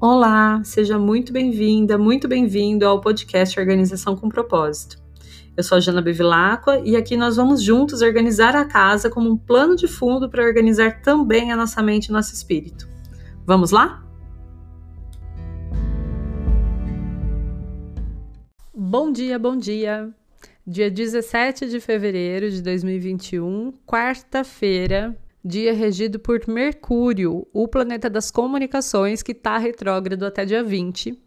[0.00, 4.96] Olá, seja muito bem-vinda, muito bem-vindo ao podcast Organização com Propósito.
[5.56, 9.36] Eu sou a Jana Bevilacqua e aqui nós vamos juntos organizar a casa como um
[9.36, 12.88] plano de fundo para organizar também a nossa mente e nosso espírito.
[13.44, 14.06] Vamos lá?
[18.72, 20.14] Bom dia, bom dia!
[20.64, 25.18] Dia 17 de fevereiro de 2021, quarta-feira,
[25.48, 31.18] dia regido por Mercúrio, o planeta das comunicações que está retrógrado até dia 20,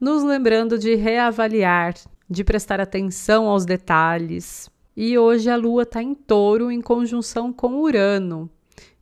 [0.00, 1.94] nos lembrando de reavaliar,
[2.28, 4.68] de prestar atenção aos detalhes.
[4.96, 8.50] E hoje a Lua está em touro em conjunção com Urano.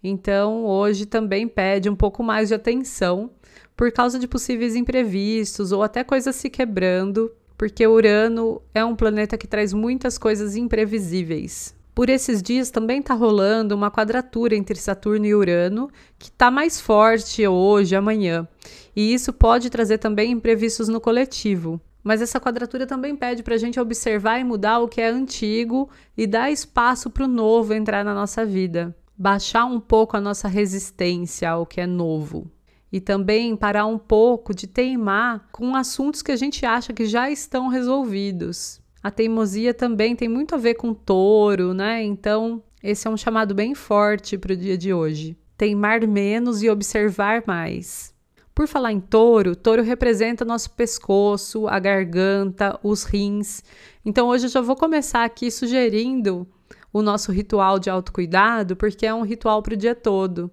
[0.05, 3.31] Então, hoje também pede um pouco mais de atenção
[3.75, 9.39] por causa de possíveis imprevistos ou até coisas se quebrando porque Urano é um planeta
[9.39, 11.75] que traz muitas coisas imprevisíveis.
[11.97, 15.89] Por esses dias também está rolando uma quadratura entre Saturno e Urano,
[16.19, 18.47] que está mais forte hoje, amanhã.
[18.95, 21.81] E isso pode trazer também imprevistos no coletivo.
[22.05, 25.89] Mas essa quadratura também pede para a gente observar e mudar o que é antigo
[26.15, 28.95] e dar espaço para o novo entrar na nossa vida.
[29.17, 32.51] Baixar um pouco a nossa resistência ao que é novo
[32.93, 37.31] e também parar um pouco de teimar com assuntos que a gente acha que já
[37.31, 38.85] estão resolvidos.
[39.07, 42.03] A teimosia também tem muito a ver com touro, né?
[42.03, 45.37] Então, esse é um chamado bem forte para o dia de hoje.
[45.57, 48.13] Teimar menos e observar mais.
[48.53, 53.63] Por falar em touro, touro representa nosso pescoço, a garganta, os rins.
[54.05, 56.45] Então hoje eu já vou começar aqui sugerindo
[56.93, 60.51] o nosso ritual de autocuidado, porque é um ritual para o dia todo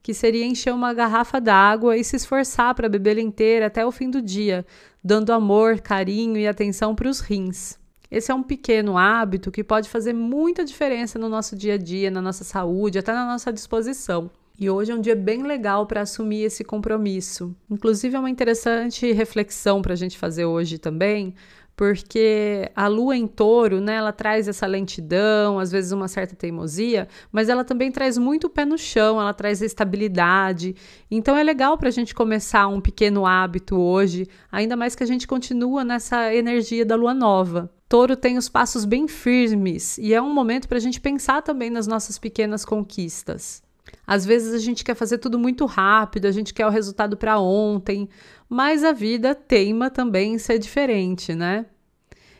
[0.00, 4.08] que seria encher uma garrafa d'água e se esforçar para bebê-la inteira até o fim
[4.08, 4.64] do dia,
[5.02, 7.76] dando amor, carinho e atenção para os rins.
[8.10, 12.10] Esse é um pequeno hábito que pode fazer muita diferença no nosso dia a dia,
[12.10, 14.30] na nossa saúde, até na nossa disposição.
[14.58, 17.54] E hoje é um dia bem legal para assumir esse compromisso.
[17.70, 21.34] Inclusive, é uma interessante reflexão para a gente fazer hoje também,
[21.76, 27.06] porque a lua em touro, né, ela traz essa lentidão, às vezes uma certa teimosia,
[27.30, 30.74] mas ela também traz muito pé no chão, ela traz estabilidade.
[31.10, 35.06] Então é legal para a gente começar um pequeno hábito hoje, ainda mais que a
[35.06, 37.70] gente continua nessa energia da lua nova.
[37.88, 41.70] Touro tem os passos bem firmes e é um momento para a gente pensar também
[41.70, 43.62] nas nossas pequenas conquistas.
[44.04, 47.38] Às vezes a gente quer fazer tudo muito rápido, a gente quer o resultado para
[47.38, 48.08] ontem,
[48.48, 51.66] mas a vida teima também em ser diferente, né?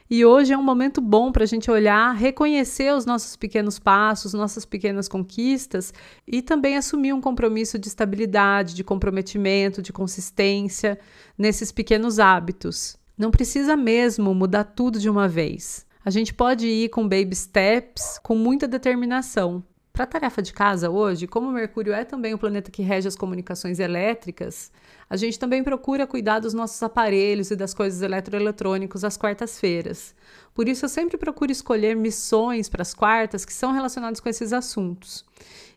[0.09, 4.33] E hoje é um momento bom para a gente olhar, reconhecer os nossos pequenos passos,
[4.33, 5.93] nossas pequenas conquistas
[6.27, 10.99] e também assumir um compromisso de estabilidade, de comprometimento, de consistência
[11.37, 12.97] nesses pequenos hábitos.
[13.19, 15.87] Não precisa mesmo mudar tudo de uma vez.
[16.04, 19.65] A gente pode ir com baby steps, com muita determinação.
[19.91, 23.16] Para a tarefa de casa hoje, como Mercúrio é também o planeta que rege as
[23.16, 24.71] comunicações elétricas,
[25.09, 30.15] a gente também procura cuidar dos nossos aparelhos e das coisas eletroeletrônicos às quartas-feiras.
[30.53, 34.53] Por isso, eu sempre procuro escolher missões para as quartas que são relacionadas com esses
[34.53, 35.25] assuntos.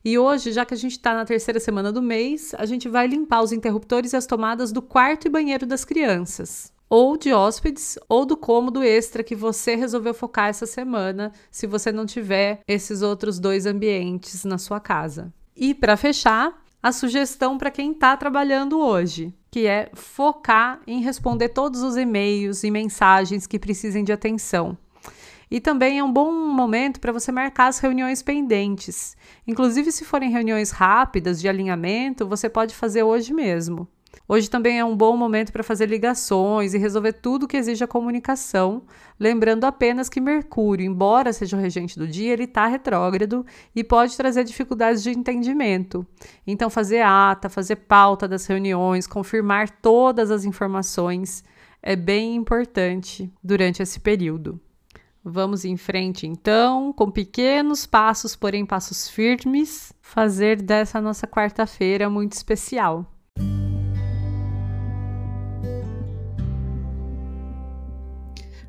[0.03, 3.07] E hoje, já que a gente está na terceira semana do mês, a gente vai
[3.07, 7.97] limpar os interruptores e as tomadas do quarto e banheiro das crianças ou de hóspedes
[8.09, 13.01] ou do cômodo extra que você resolveu focar essa semana, se você não tiver esses
[13.01, 15.31] outros dois ambientes na sua casa.
[15.55, 21.49] E para fechar, a sugestão para quem está trabalhando hoje, que é focar em responder
[21.49, 24.77] todos os e-mails e mensagens que precisem de atenção.
[25.51, 29.17] E também é um bom momento para você marcar as reuniões pendentes.
[29.47, 33.87] Inclusive, se forem reuniões rápidas de alinhamento, você pode fazer hoje mesmo.
[34.31, 37.87] Hoje também é um bom momento para fazer ligações e resolver tudo que exige a
[37.87, 38.83] comunicação,
[39.19, 43.43] lembrando apenas que Mercúrio, embora seja o regente do dia, ele está retrógrado
[43.75, 46.05] e pode trazer dificuldades de entendimento.
[46.45, 51.43] Então, fazer ata, fazer pauta das reuniões, confirmar todas as informações
[51.81, 54.61] é bem importante durante esse período.
[55.25, 62.33] Vamos em frente então, com pequenos passos, porém passos firmes, fazer dessa nossa quarta-feira muito
[62.33, 63.11] especial.